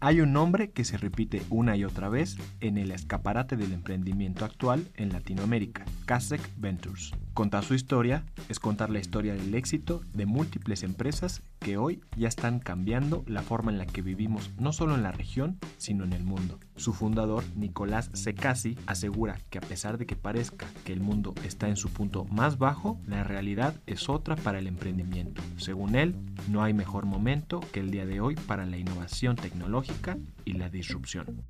[0.00, 4.44] Hay un nombre que se repite una y otra vez en el escaparate del emprendimiento
[4.44, 7.12] actual en Latinoamérica, Kasek Ventures.
[7.34, 12.28] Contar su historia es contar la historia del éxito de múltiples empresas que hoy ya
[12.28, 16.12] están cambiando la forma en la que vivimos no solo en la región, sino en
[16.12, 16.60] el mundo.
[16.76, 21.68] Su fundador, Nicolás Secasi, asegura que a pesar de que parezca que el mundo está
[21.68, 25.42] en su punto más bajo, la realidad es otra para el emprendimiento.
[25.56, 26.14] Según él,
[26.48, 30.68] no hay mejor momento que el día de hoy para la innovación tecnológica y la
[30.68, 31.42] disrupción.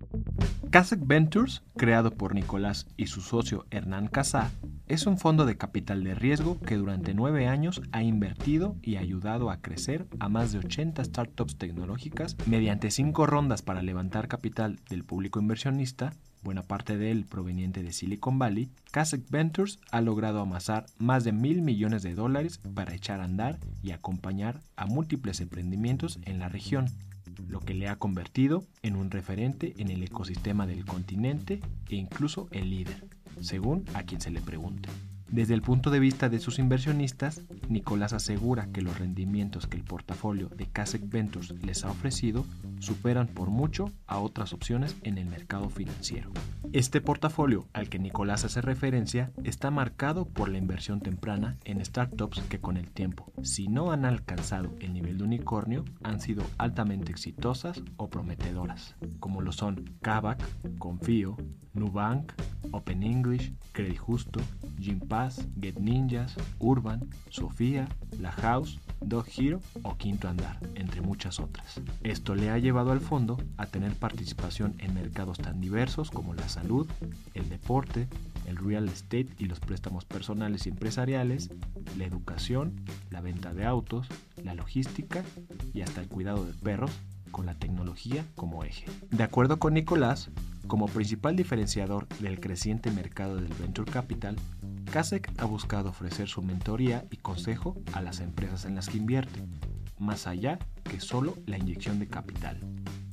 [0.71, 4.51] Kasek Ventures, creado por Nicolás y su socio Hernán Casá,
[4.87, 9.51] es un fondo de capital de riesgo que durante nueve años ha invertido y ayudado
[9.51, 12.37] a crecer a más de 80 startups tecnológicas.
[12.47, 16.13] Mediante cinco rondas para levantar capital del público inversionista,
[16.43, 21.33] buena parte de él proveniente de Silicon Valley, Kasek Ventures ha logrado amasar más de
[21.33, 26.51] mil millones de dólares para echar a andar y acompañar a múltiples emprendimientos en la
[26.51, 26.91] región,
[27.49, 32.49] lo que le ha convertido en un referente en el ecosistema del continente e incluso
[32.51, 33.09] el líder
[33.45, 34.89] según a quien se le pregunte.
[35.29, 39.83] Desde el punto de vista de sus inversionistas, Nicolás asegura que los rendimientos que el
[39.83, 42.45] portafolio de Kasek Ventures les ha ofrecido
[42.79, 46.31] superan por mucho a otras opciones en el mercado financiero.
[46.73, 52.41] Este portafolio al que Nicolás hace referencia está marcado por la inversión temprana en startups
[52.43, 57.11] que con el tiempo, si no han alcanzado el nivel de unicornio, han sido altamente
[57.11, 60.43] exitosas o prometedoras, como lo son Kavak,
[60.79, 61.37] Confío,
[61.75, 62.33] Nubank,
[62.73, 64.41] Open English, Credit Justo,
[64.79, 67.89] Gympass, Get Ninjas, Urban, Sofía,
[68.21, 71.81] La House, Dog Hero o Quinto Andar, entre muchas otras.
[72.03, 76.49] Esto le ha llevado al fondo a tener participación en mercados tan diversos como la
[76.49, 76.87] salud,
[77.35, 78.09] el deporte,
[78.47, 81.51] el real estate y los préstamos personales y empresariales,
[81.97, 82.73] la educación,
[83.11, 84.09] la venta de autos,
[84.43, 85.23] la logística
[85.73, 86.91] y hasta el cuidado de perros
[87.35, 88.87] con la tecnología como eje.
[89.11, 90.31] De acuerdo con Nicolás,
[90.69, 94.37] como principal diferenciador del creciente mercado del venture capital,
[94.93, 99.43] Kasek ha buscado ofrecer su mentoría y consejo a las empresas en las que invierte,
[99.99, 102.61] más allá que solo la inyección de capital.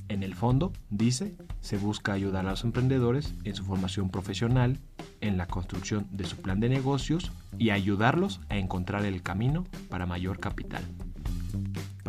[0.08, 4.78] En el fondo, dice, se busca ayudar a los emprendedores en su formación profesional,
[5.20, 10.06] en la construcción de su plan de negocios y ayudarlos a encontrar el camino para
[10.06, 10.84] mayor capital.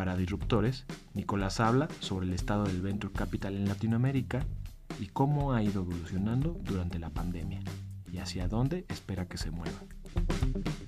[0.03, 0.83] Para Disruptores,
[1.13, 4.45] Nicolás habla sobre el estado del venture capital en Latinoamérica
[4.99, 7.61] y cómo ha ido evolucionando durante la pandemia
[8.11, 9.79] y hacia dónde espera que se mueva.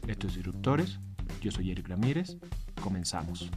[0.05, 0.99] Esto es Disruptores,
[1.39, 2.35] yo soy Eric Ramírez,
[2.81, 3.49] comenzamos.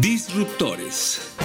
[0.00, 1.36] Disruptores.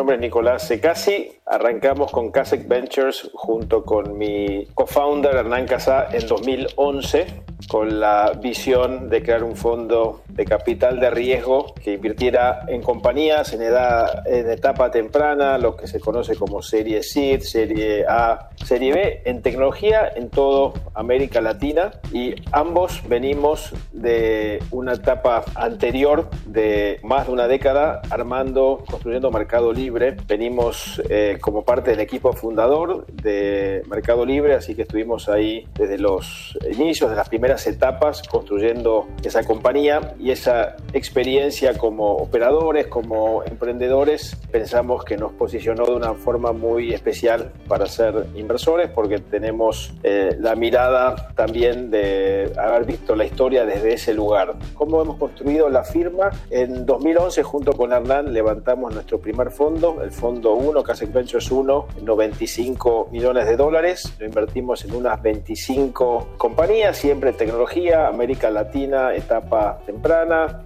[0.00, 1.30] Nombre es Nicolás Secasi.
[1.44, 7.26] Arrancamos con Kasek Ventures junto con mi co-founder Hernán Casá en 2011
[7.68, 13.52] con la visión de crear un fondo de capital de riesgo que invirtiera en compañías
[13.52, 18.94] en, edad, en etapa temprana, lo que se conoce como serie SID, serie A, serie
[18.94, 27.00] B, en tecnología en toda América Latina y ambos venimos de una etapa anterior de
[27.02, 30.16] más de una década armando, construyendo Mercado Libre.
[30.26, 35.98] Venimos eh, como parte del equipo fundador de Mercado Libre, así que estuvimos ahí desde
[35.98, 43.42] los inicios de las primeras etapas construyendo esa compañía y esa experiencia como operadores, como
[43.44, 49.92] emprendedores, pensamos que nos posicionó de una forma muy especial para ser inversores porque tenemos
[50.02, 54.54] eh, la mirada también de haber visto la historia desde ese lugar.
[54.74, 56.30] ¿Cómo hemos construido la firma?
[56.50, 61.86] En 2011 junto con Hernán levantamos nuestro primer fondo, el fondo 1, Casec Ventures 1,
[62.02, 64.14] 95 millones de dólares.
[64.18, 70.19] Lo invertimos en unas 25 compañías, siempre tecnología, América Latina, etapa temprana,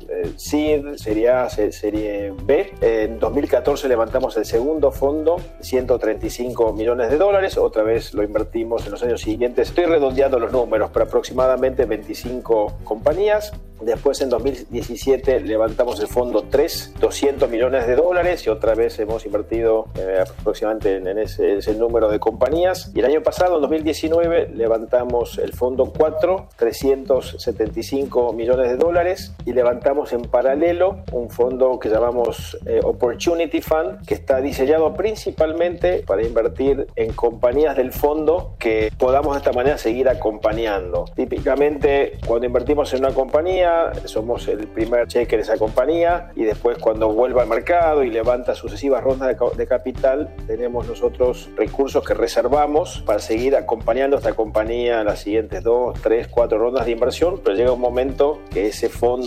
[0.09, 2.73] eh, SID, Serie A, Serie B.
[2.81, 7.57] En 2014 levantamos el segundo fondo, 135 millones de dólares.
[7.57, 9.69] Otra vez lo invertimos en los años siguientes.
[9.69, 13.53] Estoy redondeando los números, pero aproximadamente 25 compañías.
[13.81, 19.27] Después en 2017 levantamos el fondo 3, 200 millones de dólares y otra vez hemos
[19.27, 22.93] invertido eh, aproximadamente en, ese, ese, número de compañías.
[22.95, 29.53] Y el año pasado, en 2019, levantamos el fondo 4, 375 millones de dólares y
[29.53, 36.23] levantamos en paralelo un fondo que llamamos eh, Opportunity Fund, que está diseñado principalmente para
[36.23, 41.05] invertir en compañías del fondo que podamos de esta manera seguir acompañando.
[41.15, 46.79] Típicamente, cuando invertimos en una compañía, somos el primer cheque de esa compañía y después
[46.79, 53.03] cuando vuelva al mercado y levanta sucesivas rondas de, capital, tenemos nosotros recursos que reservamos
[53.07, 57.41] para seguir acompañando a esta compañía en las siguientes dos, tres, cuatro rondas de inversión,
[57.43, 59.24] pero llega un momento que ese fondo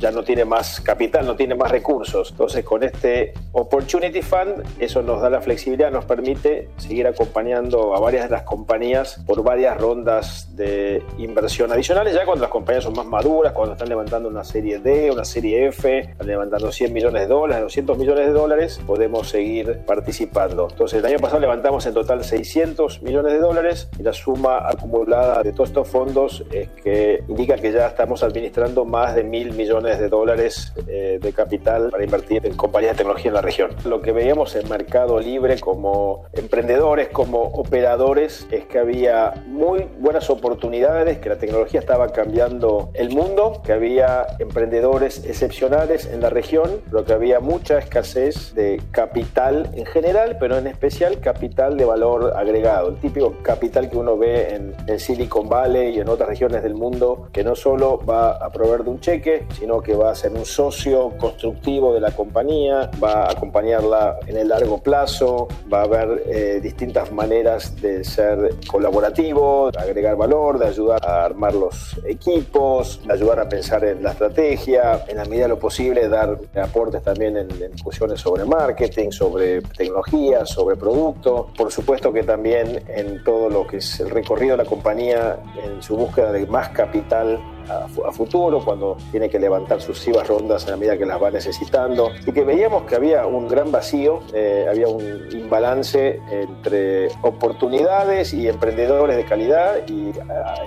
[0.00, 2.30] ya no tiene más capital, no tiene más recursos.
[2.30, 8.00] Entonces, con este Opportunity Fund, eso nos da la flexibilidad, nos permite seguir acompañando a
[8.00, 12.94] varias de las compañías por varias rondas de inversión adicionales, ya cuando las compañías son
[12.94, 17.22] más maduras, cuando están levantando una serie D, una serie F, están levantando 100 millones
[17.22, 20.68] de dólares, 200 millones de dólares, podemos seguir participando.
[20.70, 25.42] Entonces, el año pasado levantamos en total 600 millones de dólares y la suma acumulada
[25.42, 29.98] de todos estos fondos es que indica que ya estamos administrando más de mil millones
[29.98, 33.70] de dólares eh, de capital para invertir en compañías de tecnología en la región.
[33.84, 40.30] Lo que veíamos en Mercado Libre como emprendedores, como operadores, es que había muy buenas
[40.30, 46.80] oportunidades, que la tecnología estaba cambiando el mundo, que había emprendedores excepcionales en la región,
[46.90, 52.32] pero que había mucha escasez de capital en general, pero en especial capital de valor
[52.36, 56.62] agregado, el típico capital que uno ve en, en Silicon Valley y en otras regiones
[56.62, 59.15] del mundo, que no solo va a proveer de un cheque,
[59.58, 64.36] sino que va a ser un socio constructivo de la compañía, va a acompañarla en
[64.36, 70.58] el largo plazo, va a haber eh, distintas maneras de ser colaborativo, de agregar valor,
[70.58, 75.24] de ayudar a armar los equipos, de ayudar a pensar en la estrategia, en la
[75.24, 80.76] medida de lo posible dar aportes también en, en discusiones sobre marketing, sobre tecnología, sobre
[80.76, 85.38] producto, por supuesto que también en todo lo que es el recorrido de la compañía
[85.64, 90.70] en su búsqueda de más capital a, futuro, cuando tiene que levantar sucesivas rondas en
[90.70, 94.66] la medida que las va necesitando, y que veíamos que había un gran vacío, eh,
[94.68, 100.12] había un imbalance entre oportunidades y emprendedores de calidad y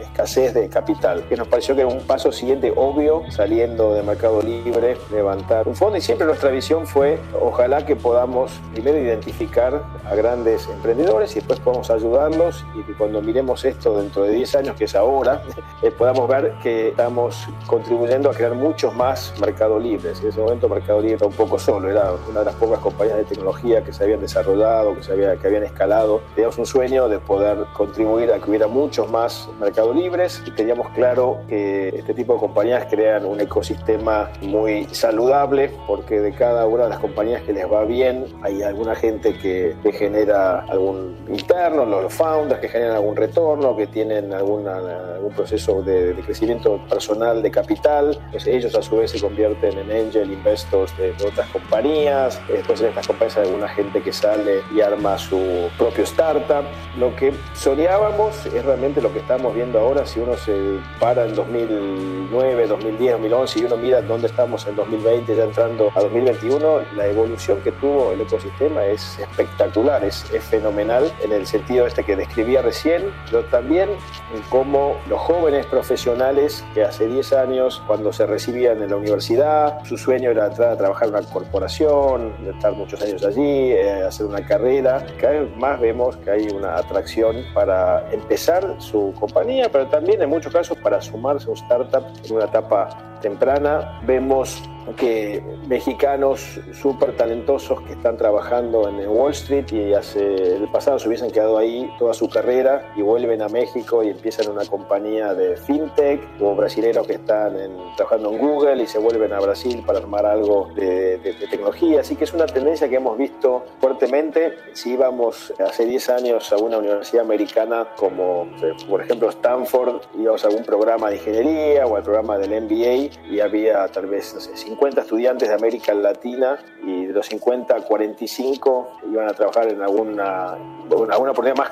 [0.02, 4.42] escasez de capital, que nos pareció que era un paso siguiente obvio saliendo de Mercado
[4.42, 10.16] Libre, levantar un fondo, y siempre nuestra visión fue, ojalá que podamos primero identificar a
[10.16, 14.76] grandes emprendedores y después podamos ayudarlos y que cuando miremos esto dentro de 10 años,
[14.76, 15.42] que es ahora,
[15.82, 20.20] eh, podamos ver que estamos contribuyendo a crear muchos más Mercado Libres.
[20.22, 23.18] En ese momento Mercado Libre era un poco solo, era una de las pocas compañías
[23.18, 26.22] de tecnología que se habían desarrollado, que, se había, que habían escalado.
[26.36, 30.90] Teníamos un sueño de poder contribuir a que hubiera muchos más Mercado Libres y teníamos
[30.90, 36.84] claro que este tipo de compañías crean un ecosistema muy saludable porque de cada una
[36.84, 42.14] de las compañías que les va bien hay alguna gente que, genera algún interno, los
[42.14, 44.78] founders que generan algún retorno, que tienen alguna,
[45.16, 49.92] algún proceso de crecimiento personal de capital, pues ellos a su vez se convierten en
[49.92, 54.82] angel investors de, otras compañías, después en estas compañías hay alguna gente que sale y
[54.82, 56.64] arma su propio startup.
[56.98, 61.36] Lo que soñábamos es realmente lo que estamos viendo ahora, si uno se para en
[61.36, 67.08] 2009, 2010, 2011 y uno mira dónde estamos en 2020, ya entrando a 2021, la
[67.08, 72.16] evolución que tuvo el ecosistema es espectacular, es, es fenomenal en el sentido este que
[72.16, 73.90] describía recién, pero también
[74.34, 79.84] en cómo los jóvenes profesionales que hace 10 años, cuando se recibían en la universidad,
[79.86, 84.26] su sueño era entrar a trabajar en una corporación, estar muchos años allí, eh, hacer
[84.26, 85.06] una carrera.
[85.20, 90.30] Cada vez más vemos que hay una atracción para empezar su compañía, pero también en
[90.30, 94.00] muchos casos para sumarse a un startup en una etapa temprana.
[94.06, 94.62] Vemos
[94.96, 101.08] que mexicanos súper talentosos que están trabajando en Wall Street y hace el pasado se
[101.08, 105.58] hubiesen quedado ahí toda su carrera y vuelven a México y empiezan una compañía de
[105.58, 107.56] fintech o brasileños que están
[107.96, 112.02] trabajando en Google y se vuelven a Brasil para armar algo de, de, tecnología.
[112.02, 114.58] Así que es una tendencia que hemos visto fuertemente.
[114.74, 118.48] Si íbamos hace 10 años a una universidad americana como
[118.90, 123.40] por ejemplo Stanford, íbamos a algún programa de ingeniería o al programa del MBA y
[123.40, 129.00] había tal vez no sé, 50 estudiantes de América Latina y de los 50, 45
[129.12, 131.72] iban a trabajar en alguna, alguna oportunidad más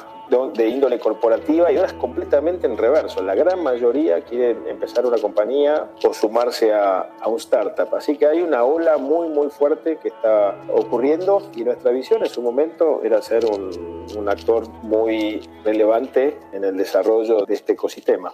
[0.54, 3.24] de índole corporativa y ahora es completamente en reverso.
[3.24, 7.96] La gran mayoría quieren empezar una compañía o sumarse a, a, un startup.
[7.96, 12.30] Así que hay una ola muy, muy fuerte que está ocurriendo y nuestra visión en
[12.30, 18.34] su momento era ser un, un actor muy relevante en el desarrollo de este ecosistema.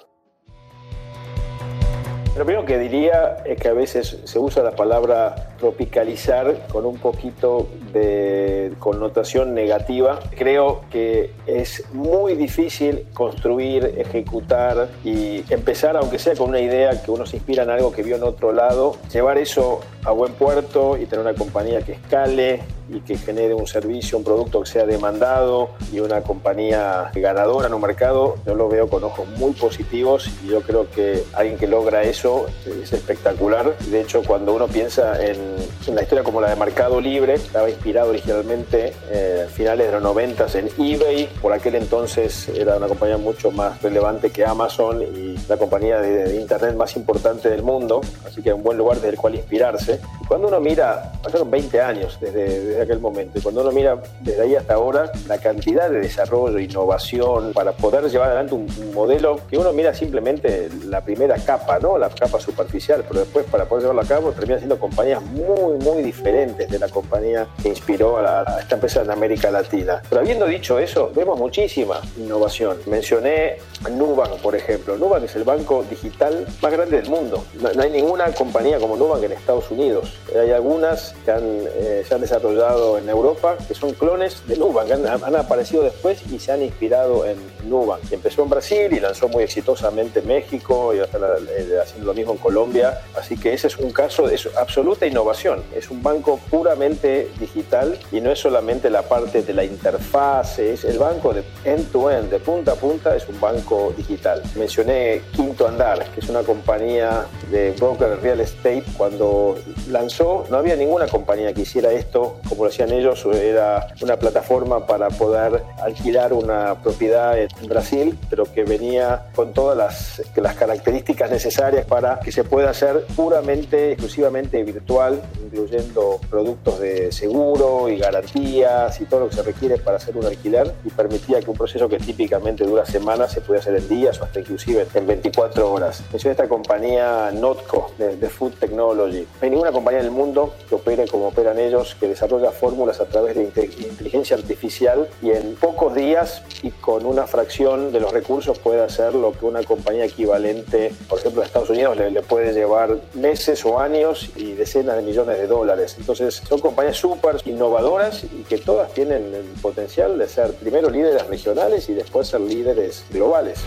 [2.35, 6.97] Lo primero que diría es que a veces se usa la palabra tropicalizar con un
[6.97, 10.19] poquito de connotación negativa.
[10.37, 17.11] Creo que es muy difícil construir, ejecutar y empezar, aunque sea con una idea que
[17.11, 20.97] uno se inspira en algo que vio en otro lado, llevar eso a buen puerto
[20.97, 24.85] y tener una compañía que escale y que genere un servicio, un producto que sea
[24.85, 30.29] demandado y una compañía ganadora en un mercado, yo lo veo con ojos muy positivos
[30.43, 33.77] y yo creo que alguien que logra eso es espectacular.
[33.77, 35.52] De hecho, cuando uno piensa en
[35.87, 40.47] una historia como la de Mercado Libre, estaba inspirado originalmente eh, finales de los 90
[40.53, 45.57] en eBay, por aquel entonces era una compañía mucho más relevante que Amazon y la
[45.57, 49.35] compañía de, Internet más importante del mundo, así que un buen lugar desde el cual
[49.35, 49.99] inspirarse.
[50.27, 53.39] cuando uno mira, pasaron 20 años desde desde aquel momento.
[53.39, 58.09] Y cuando uno mira desde ahí hasta ahora, la cantidad de desarrollo, innovación, para poder
[58.09, 61.97] llevar adelante un, modelo que uno mira simplemente la primera capa, ¿no?
[61.97, 66.03] La capa superficial, pero después para poder llevarlo a cabo termina siendo compañías muy, muy
[66.03, 70.01] diferentes de la compañía que inspiró a, esta empresa en América Latina.
[70.09, 72.77] Pero habiendo dicho eso, vemos muchísima innovación.
[72.85, 73.57] Mencioné
[73.91, 74.97] Nubank, por ejemplo.
[74.97, 77.43] Nubank es el banco digital más grande del mundo.
[77.59, 80.13] No, hay ninguna compañía como Nubank en Estados Unidos.
[80.39, 84.91] Hay algunas que han, eh, se han desarrollado en Europa, que son clones de Nubank,
[84.91, 87.37] han, aparecido después y se han inspirado en
[87.69, 88.11] Nubank.
[88.11, 92.33] Empezó en Brasil y lanzó muy exitosamente en México y hasta eh, haciendo lo mismo
[92.33, 93.01] en Colombia.
[93.17, 95.32] Así que ese es un caso de absoluta innovación.
[95.75, 100.85] Es un banco puramente digital y no es solamente la parte de la interfaz, es
[100.85, 104.41] el banco de end-to-end, de punta a punta, es un banco digital.
[104.55, 108.83] Mencioné Quinto Andar, que es una compañía de broker real estate.
[108.95, 109.57] Cuando
[109.89, 114.85] lanzó, no había ninguna compañía que hiciera esto como lo hacían ellos, era una plataforma
[114.85, 121.29] para poder alquilar una propiedad en Brasil, pero que venía con todas las, las características
[121.31, 125.12] necesarias para que se pueda hacer puramente, exclusivamente virtual,
[125.43, 130.25] incluyendo productos de seguro y garantías y todo lo que se requiere para hacer un
[130.25, 134.19] alquiler y permitía que un proceso que típicamente dura semanas se pudiera hacer en días
[134.21, 136.03] o hasta inclusive en 24 horas.
[136.11, 139.21] Mencioné esta compañía Notco de, de Food Technology.
[139.21, 142.99] No hay ninguna compañía en el mundo que opere como operan ellos, que desarrolle fórmulas
[142.99, 148.11] a través de inteligencia artificial y en pocos días y con una fracción de los
[148.11, 152.53] recursos puede hacer lo que una compañía equivalente, por ejemplo, en Estados Unidos, le, puede
[152.53, 155.95] llevar meses o años y decenas de millones de dólares.
[155.97, 161.27] Entonces, son compañías súper innovadoras y que todas tienen el potencial de ser primero líderes
[161.27, 163.59] regionales y después ser líderes globales.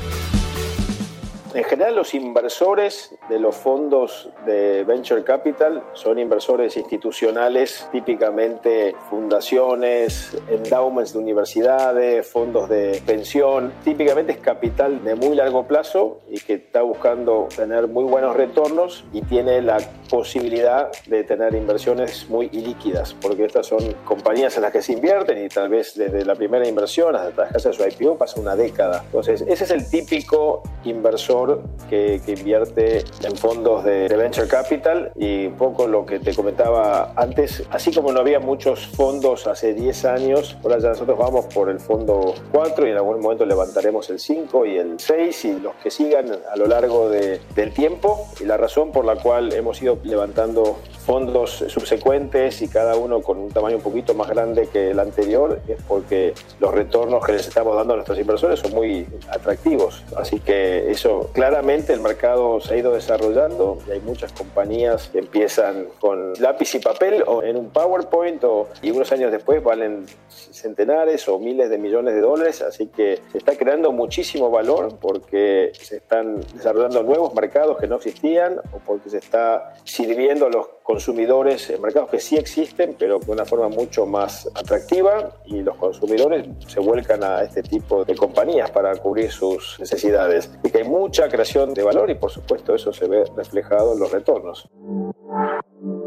[1.57, 10.37] En general, los inversores de los fondos de Venture Capital son inversores institucionales, típicamente fundaciones,
[10.51, 13.73] endowments de universidades, fondos de pensión.
[13.85, 19.07] Típicamente es capital de muy largo plazo y que está buscando tener muy buenos retornos
[19.15, 19.79] y tiene la
[20.11, 25.43] posibilidad de tener inversiones muy ilíquidas, porque estas son compañías en las que se invierten
[25.43, 29.05] y tal vez desde la primera inversión hasta que hace su IPO pasa una década.
[29.07, 31.46] Entonces, ese es el típico inversor
[31.89, 37.63] que, invierte en fondos de, venture capital y un poco lo que te comentaba antes,
[37.71, 41.79] así como no había muchos fondos hace 10 años, ahora ya nosotros vamos por el
[41.79, 45.91] fondo 4 y en algún momento levantaremos el 5 y el 6 y los que
[45.91, 49.99] sigan a lo largo de, del tiempo y la razón por la cual hemos ido
[50.03, 54.99] levantando fondos subsecuentes y cada uno con un tamaño un poquito más grande que el
[54.99, 60.03] anterior es porque los retornos que les estamos dando a nuestros inversores son muy atractivos.
[60.17, 65.19] Así que eso claramente el mercado se ha ido desarrollando y hay muchas compañías que
[65.19, 70.07] empiezan con lápiz y papel o en un PowerPoint o, y unos años después valen
[70.29, 72.63] centenares o miles de millones de dólares.
[72.63, 77.97] Así que se está creando muchísimo valor porque se están desarrollando nuevos mercados que no
[77.97, 83.19] existían o porque se está sirviendo a los consumidores en mercados que sí existen, pero
[83.19, 88.15] de una forma mucho más atractiva y los consumidores se vuelcan a este tipo de
[88.15, 90.49] compañías para cubrir sus necesidades.
[90.63, 93.99] Y que hay mucha creación de valor y por supuesto eso se ve reflejado en
[93.99, 94.69] los retornos.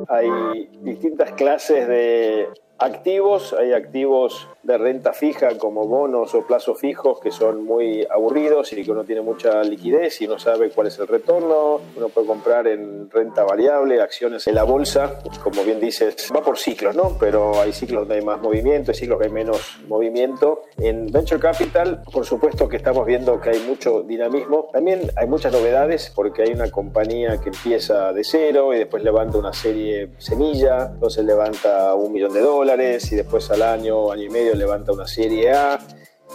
[0.07, 2.47] Hay distintas clases de
[2.79, 8.71] activos, hay activos de renta fija como bonos o plazos fijos que son muy aburridos
[8.73, 11.81] y que uno tiene mucha liquidez y no sabe cuál es el retorno.
[11.95, 16.57] Uno puede comprar en renta variable, acciones en la bolsa, como bien dices, va por
[16.57, 17.17] ciclos, ¿no?
[17.19, 20.63] Pero hay ciclos donde hay más movimiento, hay ciclos que hay menos movimiento.
[20.77, 24.69] En Venture Capital, por supuesto que estamos viendo que hay mucho dinamismo.
[24.71, 29.37] También hay muchas novedades porque hay una compañía que empieza de cero y después levanta
[29.37, 34.29] una serie semilla, entonces levanta un millón de dólares y después al año, año y
[34.29, 35.79] medio levanta una serie A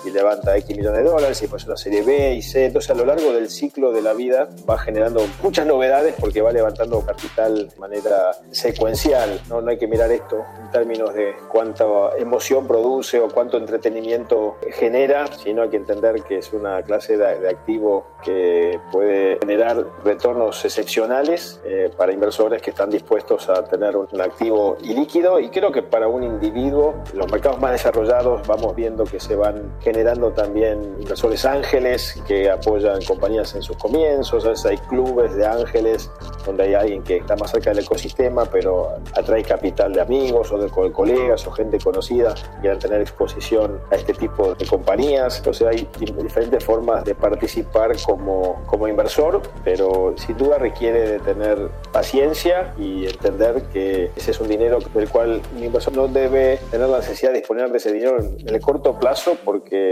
[0.04, 2.66] y levanta X millones de dólares y pues una serie B y C.
[2.66, 6.52] Entonces a lo largo del ciclo de la vida va generando muchas novedades porque va
[6.52, 9.40] levantando capital de manera secuencial.
[9.48, 11.84] No, no hay que mirar esto en términos de cuánta
[12.18, 17.40] emoción produce o cuánto entretenimiento genera, sino hay que entender que es una clase de,
[17.40, 23.96] de activo que puede generar retornos excepcionales eh, para inversores que están dispuestos a tener
[23.96, 29.04] un activo ilíquido y creo que para un individuo, los mercados más desarrollados vamos viendo
[29.04, 29.93] que se van generando
[30.34, 36.10] también inversores ángeles que apoyan compañías en sus comienzos, a veces hay clubes de ángeles
[36.44, 40.58] donde hay alguien que está más cerca del ecosistema pero atrae capital de amigos o
[40.58, 45.38] de colegas o gente conocida que quieran tener exposición a este tipo de compañías.
[45.38, 45.88] Entonces hay
[46.22, 53.06] diferentes formas de participar como, como inversor, pero sin duda requiere de tener paciencia y
[53.06, 57.32] entender que ese es un dinero del cual un inversor no debe tener la necesidad
[57.32, 59.83] de disponer de ese dinero en el corto plazo porque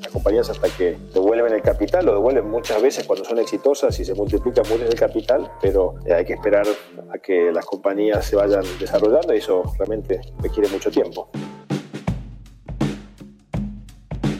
[0.00, 4.04] las compañías hasta que devuelven el capital, lo devuelven muchas veces cuando son exitosas y
[4.04, 6.66] se multiplica mucho el capital, pero hay que esperar
[7.12, 11.30] a que las compañías se vayan desarrollando y eso realmente requiere mucho tiempo.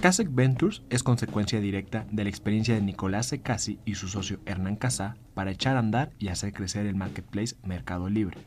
[0.01, 4.77] Kasek Ventures es consecuencia directa de la experiencia de Nicolás Secasi y su socio Hernán
[4.77, 8.39] Casá para echar a andar y hacer crecer el marketplace Mercado Libre.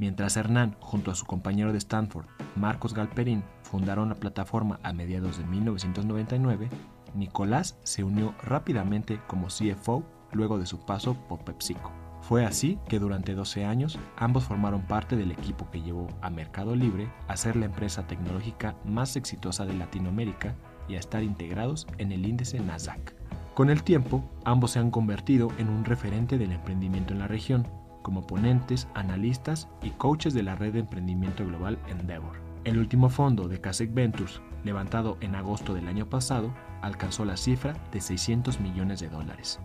[0.00, 2.24] Mientras Hernán, junto a su compañero de Stanford,
[2.56, 6.70] Marcos Galperín, fundaron la plataforma a mediados de 1999,
[7.14, 10.02] Nicolás se unió rápidamente como CFO
[10.32, 11.92] luego de su paso por PepsiCo.
[12.22, 16.74] Fue así que durante 12 años ambos formaron parte del equipo que llevó a Mercado
[16.74, 20.54] Libre a ser la empresa tecnológica más exitosa de Latinoamérica
[20.88, 23.12] y a estar integrados en el índice Nasdaq.
[23.52, 27.66] Con el tiempo, ambos se han convertido en un referente del emprendimiento en la región,
[28.02, 32.40] como ponentes, analistas y coaches de la red de emprendimiento global Endeavor.
[32.64, 36.52] El último fondo de Kasek Ventures, levantado en agosto del año pasado,
[36.82, 39.60] alcanzó la cifra de 600 millones de dólares,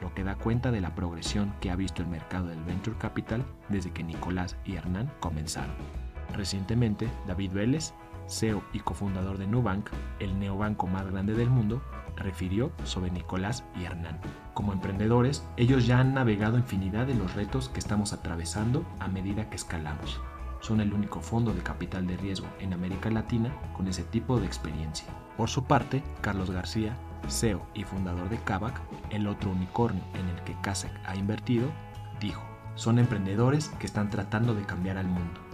[0.00, 3.44] lo que da cuenta de la progresión que ha visto el mercado del venture capital
[3.68, 5.74] desde que Nicolás y Hernán comenzaron.
[6.34, 7.92] Recientemente, David Vélez,
[8.28, 9.90] CEO y cofundador de Nubank,
[10.20, 11.82] el neobanco más grande del mundo,
[12.18, 14.18] refirió sobre Nicolás y Hernán.
[14.54, 19.48] Como emprendedores, ellos ya han navegado infinidad de los retos que estamos atravesando a medida
[19.48, 20.20] que escalamos.
[20.60, 24.46] Son el único fondo de capital de riesgo en América Latina con ese tipo de
[24.46, 25.06] experiencia.
[25.36, 26.96] Por su parte, Carlos García,
[27.28, 31.68] CEO y fundador de Kavak, el otro unicornio en el que Kasek ha invertido,
[32.20, 32.42] dijo,
[32.74, 35.47] son emprendedores que están tratando de cambiar al mundo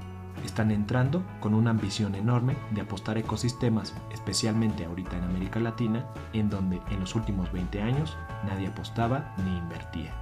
[0.45, 6.07] están entrando con una ambición enorme de apostar a ecosistemas, especialmente ahorita en América Latina,
[6.33, 8.17] en donde en los últimos 20 años
[8.47, 10.13] nadie apostaba ni invertía.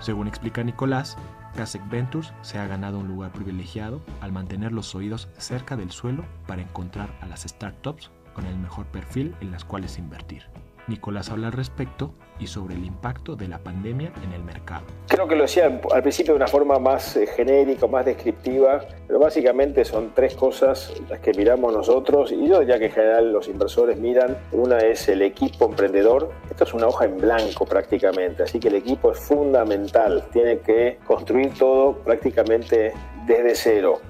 [0.00, 1.16] Según explica Nicolás,
[1.56, 6.24] Kasek Ventures se ha ganado un lugar privilegiado al mantener los oídos cerca del suelo
[6.46, 10.44] para encontrar a las startups con el mejor perfil en las cuales invertir.
[10.90, 14.82] Nicolás habla al respecto y sobre el impacto de la pandemia en el mercado.
[15.08, 19.18] Creo que lo decía al principio de una forma más eh, genérica, más descriptiva, pero
[19.18, 23.48] básicamente son tres cosas las que miramos nosotros y yo diría que en general los
[23.48, 24.36] inversores miran.
[24.52, 26.30] Una es el equipo emprendedor.
[26.50, 30.24] Esto es una hoja en blanco prácticamente, así que el equipo es fundamental.
[30.32, 32.92] Tiene que construir todo prácticamente
[33.26, 34.00] desde cero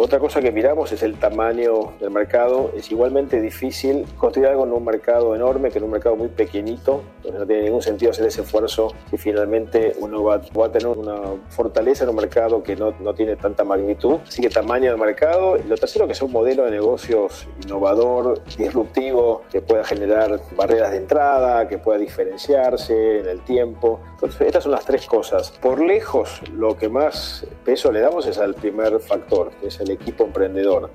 [0.00, 2.72] otra cosa que miramos es el tamaño del mercado.
[2.74, 7.02] Es igualmente difícil construir algo en un mercado enorme que en un mercado muy pequeñito.
[7.16, 11.20] Entonces no tiene ningún sentido hacer ese esfuerzo si finalmente uno va, a tener una
[11.50, 14.20] fortaleza en un mercado que no, no, tiene tanta magnitud.
[14.26, 15.58] Así que tamaño del mercado.
[15.58, 20.92] Y lo tercero, que sea un modelo de negocios innovador, disruptivo, que pueda generar barreras
[20.92, 24.00] de entrada, que pueda diferenciarse en el tiempo.
[24.14, 25.50] Entonces, estas son las tres cosas.
[25.50, 29.89] Por lejos, lo que más peso le damos es al primer factor, que es el
[29.92, 30.90] equipo emprendedor.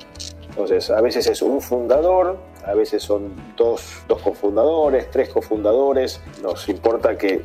[0.50, 6.22] Entonces, a veces es un fundador, a veces son dos, dos cofundadores, tres cofundadores.
[6.42, 7.42] Nos importa que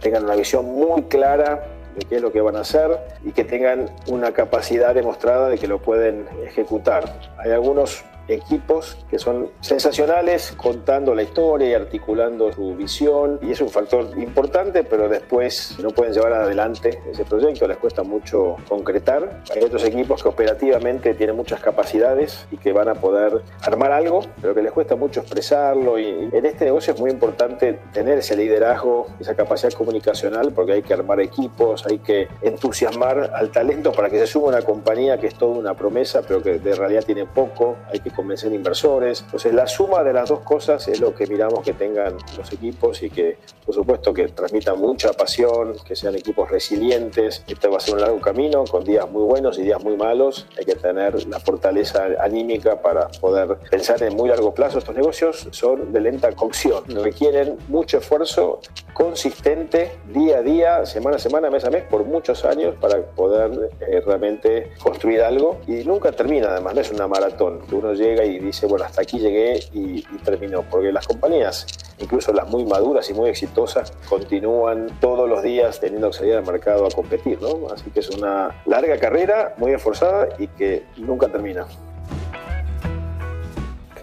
[0.00, 3.44] tengan una visión muy clara de qué es lo que van a hacer y que
[3.44, 7.20] tengan una capacidad demostrada de que lo pueden ejecutar.
[7.38, 13.38] Hay algunos equipos que son sensacionales contando la historia y articulando su visión.
[13.42, 18.02] Y es un factor importante pero después no pueden llevar adelante ese proyecto, les cuesta
[18.02, 19.42] mucho concretar.
[19.54, 24.20] Hay otros equipos que operativamente tienen muchas capacidades y que van a poder armar algo
[24.40, 25.98] pero que les cuesta mucho expresarlo.
[25.98, 30.82] Y en este negocio es muy importante tener ese liderazgo, esa capacidad comunicacional porque hay
[30.82, 35.26] que armar equipos, hay que entusiasmar al talento para que se suba una compañía que
[35.26, 39.22] es toda una promesa pero que de realidad tiene poco, hay que convencer inversores.
[39.22, 43.02] Entonces la suma de las dos cosas es lo que miramos que tengan los equipos
[43.02, 47.44] y que por supuesto que transmitan mucha pasión, que sean equipos resilientes.
[47.46, 50.46] Este va a ser un largo camino con días muy buenos y días muy malos.
[50.58, 54.78] Hay que tener la fortaleza anímica para poder pensar en muy largo plazo.
[54.78, 58.60] Estos negocios son de lenta cocción, requieren mucho esfuerzo
[58.92, 63.70] consistente día a día, semana a semana, mes a mes, por muchos años para poder
[63.80, 68.38] eh, realmente construir algo y nunca termina, además no es una maratón, uno llega y
[68.38, 71.66] dice, bueno, hasta aquí llegué y, y terminó, porque las compañías,
[71.98, 76.44] incluso las muy maduras y muy exitosas, continúan todos los días teniendo que salir al
[76.44, 77.68] mercado a competir, ¿no?
[77.72, 81.66] Así que es una larga carrera, muy esforzada y que nunca termina.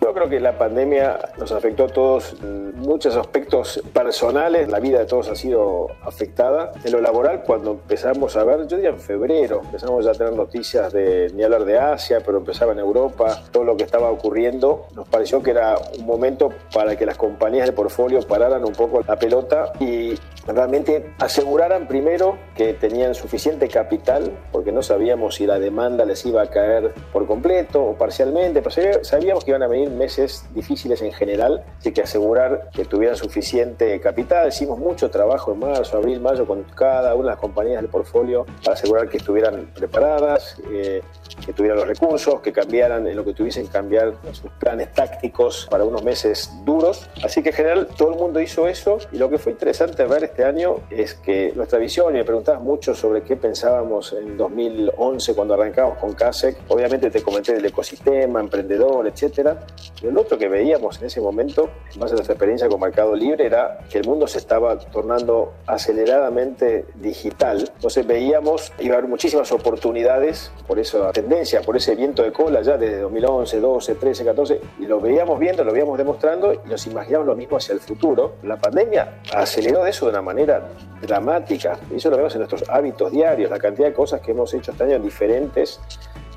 [0.03, 5.05] Yo creo que la pandemia nos afectó a todos muchos aspectos personales, la vida de
[5.05, 6.71] todos ha sido afectada.
[6.83, 10.33] En lo laboral, cuando empezamos a ver, yo diría en febrero, empezamos ya a tener
[10.33, 14.87] noticias de, ni hablar de Asia, pero empezaba en Europa, todo lo que estaba ocurriendo,
[14.95, 19.01] nos pareció que era un momento para que las compañías de portfolio pararan un poco
[19.07, 20.15] la pelota y
[20.47, 26.41] realmente aseguraran primero que tenían suficiente capital, porque no sabíamos si la demanda les iba
[26.41, 31.11] a caer por completo o parcialmente, pero sabíamos que iban a venir meses difíciles en
[31.13, 34.49] general, así que asegurar que tuvieran suficiente capital.
[34.49, 38.45] Hicimos mucho trabajo en marzo, abril, mayo con cada una de las compañías del portfolio
[38.63, 41.01] para asegurar que estuvieran preparadas, eh,
[41.45, 45.83] que tuvieran los recursos, que cambiaran en lo que tuviesen cambiar sus planes tácticos para
[45.83, 47.09] unos meses duros.
[47.23, 50.23] Así que en general todo el mundo hizo eso y lo que fue interesante ver
[50.23, 55.35] este año es que nuestra visión, y me preguntabas mucho sobre qué pensábamos en 2011
[55.35, 59.59] cuando arrancamos con CASEC, obviamente te comenté del ecosistema, emprendedor, etcétera,
[60.01, 63.15] y lo otro que veíamos en ese momento, en base a nuestra experiencia con Mercado
[63.15, 67.71] Libre, era que el mundo se estaba tornando aceleradamente digital.
[67.75, 72.61] Entonces veíamos, iba a haber muchísimas oportunidades por esa tendencia, por ese viento de cola
[72.61, 76.85] ya desde 2011, 12, 13, 14, y lo veíamos viendo, lo veíamos demostrando y nos
[76.87, 78.35] imaginábamos lo mismo hacia el futuro.
[78.43, 80.67] La pandemia aceleró eso de una manera
[81.01, 84.53] dramática, y eso lo vemos en nuestros hábitos diarios, la cantidad de cosas que hemos
[84.53, 85.79] hecho este año diferentes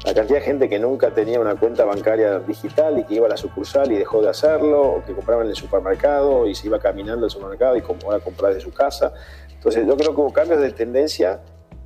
[0.04, 3.30] la cantidad de gente que nunca tenía una cuenta bancaria digital y que iba a
[3.30, 6.78] la sucursal y dejó de hacerlo, o que compraba en el supermercado y se iba
[6.78, 9.12] caminando al supermercado y como ahora comprar de su casa.
[9.50, 11.40] Entonces yo creo que hubo cambios de tendencia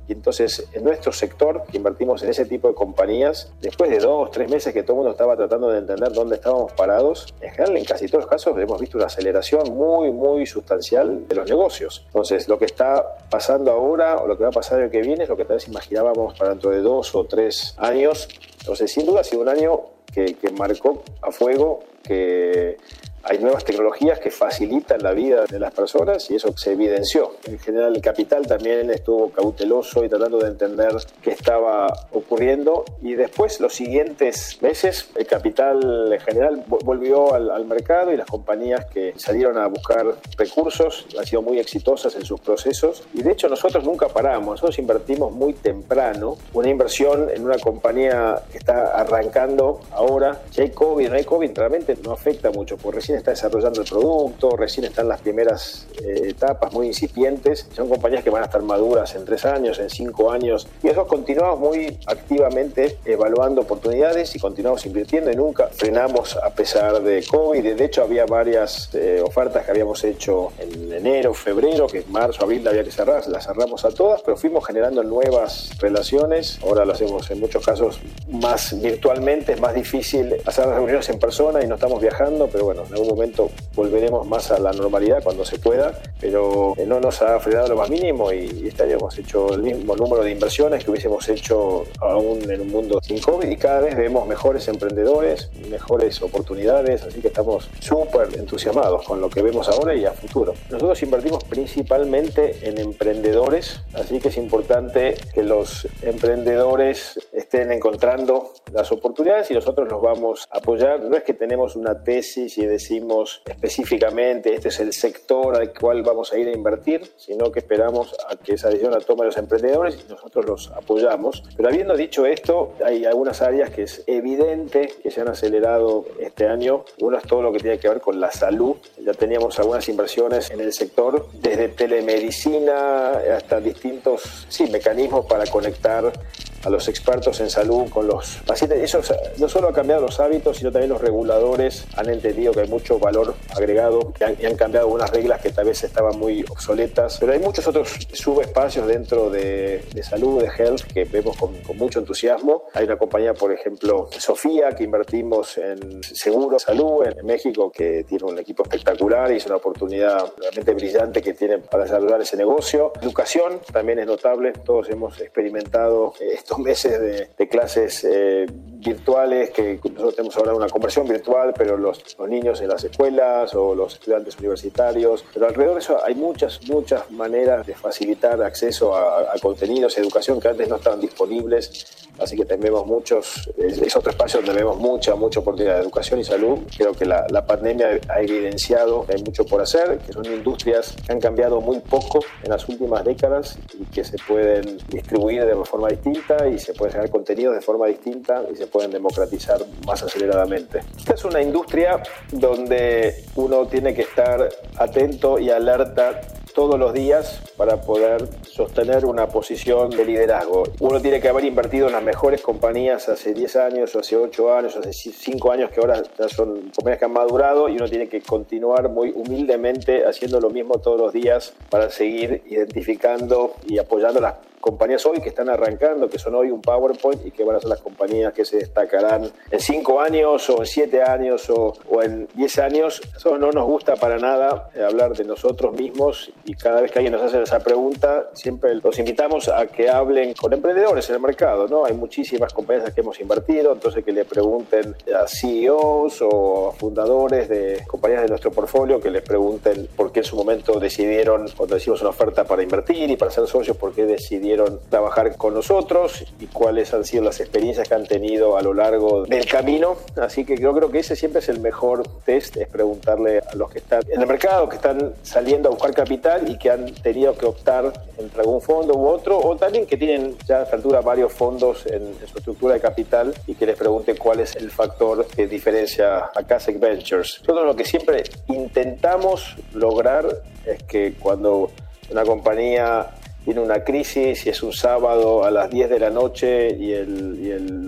[0.09, 4.31] y entonces, en nuestro sector, que invertimos en ese tipo de compañías, después de dos,
[4.31, 7.77] tres meses que todo el mundo estaba tratando de entender dónde estábamos parados, en general,
[7.77, 12.05] en casi todos los casos, hemos visto una aceleración muy, muy sustancial de los negocios.
[12.07, 15.25] Entonces, lo que está pasando ahora o lo que va a pasar el que viene
[15.25, 18.27] es lo que tal vez imaginábamos para dentro de dos o tres años.
[18.61, 22.77] Entonces, sin duda ha sido un año que, que marcó a fuego que
[23.23, 27.33] hay nuevas tecnologías que facilitan la vida de las personas y eso se evidenció.
[27.45, 32.85] En general el capital también estuvo cauteloso y tratando de entender qué estaba ocurriendo.
[33.01, 38.27] Y después los siguientes meses el capital en general volvió al, al mercado y las
[38.27, 40.05] compañías que salieron a buscar
[40.37, 43.03] recursos han sido muy exitosas en sus procesos.
[43.13, 48.41] Y de hecho nosotros nunca paramos, nosotros invertimos muy temprano, una inversión en una compañía
[48.51, 53.01] que está arrancando ahora, si hay COVID, no hay COVID, realmente no afecta mucho, porque
[53.09, 57.67] recién está desarrollando el producto, recién están las primeras eh, etapas muy incipientes.
[57.73, 60.67] Son compañías que van a estar maduras en tres años, en cinco años.
[60.83, 67.01] Y eso continuamos muy activamente evaluando oportunidades y continuamos invirtiendo y nunca frenamos a pesar
[67.01, 67.75] de COVID.
[67.75, 72.43] De hecho, había varias eh, ofertas que habíamos hecho en enero, febrero, que en marzo,
[72.43, 73.27] abril había que cerrar.
[73.27, 76.59] Las cerramos a todas, pero fuimos generando nuevas relaciones.
[76.61, 79.53] Ahora lo hacemos en muchos casos más virtualmente.
[79.53, 82.98] Es más difícil hacer las reuniones en persona y no estamos viajando, pero bueno, en
[82.99, 87.39] algún momento volveremos más a la normalidad cuando se pueda, pero eh, no nos ha
[87.39, 91.27] frenado lo más mínimo y, año hemos hecho el mismo número de inversiones que hubiésemos
[91.27, 97.03] hecho aún en un mundo sin COVID y cada vez vemos mejores emprendedores, mejores oportunidades,
[97.03, 100.53] así que estamos súper entusiasmados con lo que vemos ahora y a futuro.
[100.69, 108.91] Nosotros invertimos principalmente en emprendedores, así que es importante que los emprendedores estén encontrando las
[108.91, 111.01] oportunidades y nosotros los vamos a apoyar.
[111.01, 116.03] No es que tenemos una tesis y decimos específicamente este es el sector al cual
[116.03, 119.37] vamos a ir a invertir, sino que esperamos a que esa decisión la tomen los
[119.37, 121.43] emprendedores y nosotros los apoyamos.
[121.57, 126.45] Pero habiendo dicho esto, hay algunas áreas que es evidente que se han acelerado este
[126.45, 126.85] año.
[127.01, 128.75] Una es todo lo que tiene que ver con la salud.
[129.03, 136.13] Ya teníamos algunas inversiones en el sector, desde telemedicina hasta distintos sí, mecanismos para conectar
[136.63, 138.81] a los expertos en salud con los pacientes.
[138.81, 139.01] Eso
[139.37, 142.99] no solo ha cambiado los hábitos, sino también los reguladores han entendido que hay mucho
[142.99, 147.17] valor agregado que han, y han cambiado algunas reglas que tal vez estaban muy obsoletas.
[147.19, 151.99] Pero hay muchos otros subespacios dentro de, salud, de health, que vemos con, con, mucho
[151.99, 152.63] entusiasmo.
[152.73, 158.03] Hay una compañía, por ejemplo, Sofía, que invertimos en seguro de salud en México, que
[158.03, 162.37] tiene un equipo espectacular y es una oportunidad realmente brillante que tienen para desarrollar ese
[162.37, 162.93] negocio.
[163.01, 164.53] Educación también es notable.
[164.53, 166.13] Todos hemos experimentado
[166.49, 172.17] estos meses de, clases eh, virtuales, que nosotros tenemos ahora una conversión virtual, pero los,
[172.17, 175.23] los, niños en las escuelas o los estudiantes universitarios.
[175.31, 180.39] Pero alrededor de eso hay muchas, muchas maneras de facilitar acceso a, a contenidos educación
[180.39, 182.07] que antes no estaban disponibles.
[182.19, 186.23] Así que tenemos muchos, es, otro espacio donde vemos mucha, mucha oportunidad de educación y
[186.23, 186.59] salud.
[186.75, 190.95] Creo que la, la pandemia ha evidenciado que hay mucho por hacer, que son industrias
[191.05, 195.55] que han cambiado muy poco en las últimas décadas y que se pueden distribuir de
[195.63, 200.03] forma distinta y se pueden generar contenidos de forma distinta y se pueden democratizar más
[200.03, 200.79] aceleradamente.
[200.97, 206.21] Esta es una industria donde uno tiene que estar atento y alerta
[206.53, 210.63] todos los días para poder sostener una posición de liderazgo.
[210.79, 214.53] Uno tiene que haber invertido en las mejores compañías hace 10 años, o hace 8
[214.53, 217.87] años, o hace 5 años que ahora ya son compañías que han madurado y uno
[217.87, 223.77] tiene que continuar muy humildemente haciendo lo mismo todos los días para seguir identificando y
[223.77, 227.55] apoyando las compañías hoy que están arrancando, que son hoy un PowerPoint y que van
[227.55, 231.73] a ser las compañías que se destacarán en 5 años o en 7 años o,
[231.89, 233.01] o en 10 años.
[233.15, 236.99] Eso no nos gusta para nada eh, hablar de nosotros mismos y cada vez que
[236.99, 241.21] alguien nos hace esa pregunta, siempre los invitamos a que hablen con emprendedores en el
[241.21, 241.67] mercado.
[241.67, 241.85] ¿no?
[241.85, 247.47] Hay muchísimas compañías que hemos invertido, entonces que le pregunten a CEOs o a fundadores
[247.49, 251.75] de compañías de nuestro portfolio, que les pregunten por qué en su momento decidieron, cuando
[251.75, 254.48] decimos una oferta para invertir y para ser socios, por qué decidieron
[254.89, 259.25] trabajar con nosotros y cuáles han sido las experiencias que han tenido a lo largo
[259.25, 259.97] del camino.
[260.17, 263.69] Así que yo creo que ese siempre es el mejor test, es preguntarle a los
[263.69, 267.35] que están en el mercado, que están saliendo a buscar capital y que han tenido
[267.37, 271.01] que optar entre algún fondo u otro, o también que tienen ya a esta altura
[271.01, 275.25] varios fondos en, su estructura de capital y que les pregunte cuál es el factor
[275.27, 277.39] que diferencia a Casec Ventures.
[277.41, 280.27] Nosotros lo que siempre intentamos lograr
[280.65, 281.71] es que cuando
[282.11, 283.11] una compañía
[283.45, 286.89] tiene una crisis y es un sábado a las 10 de la noche y,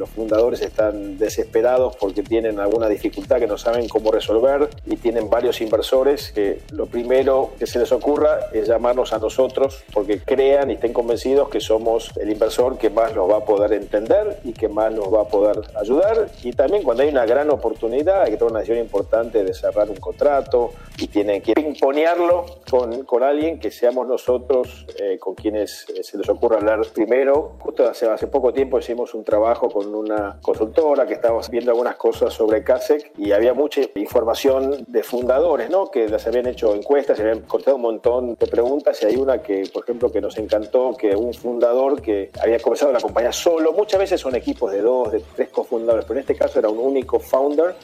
[0.01, 5.29] los fundadores están desesperados porque tienen alguna dificultad que no saben cómo resolver y tienen
[5.29, 10.71] varios inversores que lo primero que se les ocurra es llamarnos a nosotros porque crean
[10.71, 14.53] y estén convencidos que somos el inversor que más los va a poder entender y
[14.53, 16.29] que más los va a poder ayudar.
[16.43, 19.89] Y también cuando hay una gran oportunidad hay que tomar una decisión importante de cerrar
[19.89, 25.87] un contrato y tienen que imponerlo con, con alguien que seamos nosotros eh, con quienes
[25.89, 27.53] eh, se les ocurra hablar primero.
[27.59, 31.95] Justo hace, hace poco tiempo hicimos un trabajo con una consultora que estábamos viendo algunas
[31.95, 35.89] cosas sobre CASEC y había mucha información de fundadores, ¿no?
[35.89, 39.41] Que les habían hecho encuestas, se habían cortado un montón de preguntas y hay una
[39.41, 43.73] que, por ejemplo, que nos encantó, que un fundador que había comenzado la compañía solo,
[43.73, 46.79] muchas veces son equipos de dos, de tres cofundadores, pero en este caso era un
[46.79, 47.75] único founder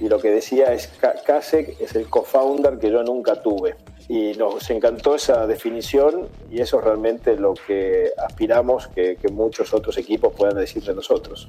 [0.00, 0.90] y lo que decía es
[1.26, 3.76] Kasek es el co-founder que yo nunca tuve.
[4.12, 9.72] Y nos encantó esa definición y eso es realmente lo que aspiramos que, que muchos
[9.72, 11.46] otros equipos puedan decir de nosotros.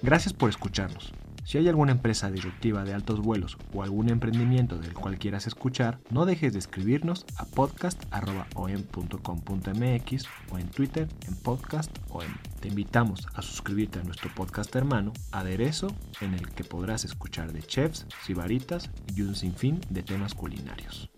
[0.00, 1.12] Gracias por escucharnos.
[1.44, 5.98] Si hay alguna empresa disruptiva de altos vuelos o algún emprendimiento del cual quieras escuchar,
[6.10, 12.22] no dejes de escribirnos a podcast.om.com.mx o en Twitter en podcastom.
[12.60, 17.62] Te invitamos a suscribirte a nuestro podcast hermano, Aderezo, en el que podrás escuchar de
[17.62, 21.10] chefs, sibaritas y un sinfín de temas culinarios.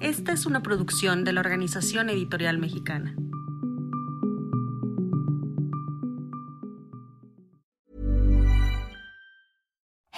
[0.00, 3.14] Esta es una producción de la Organización Editorial Mexicana.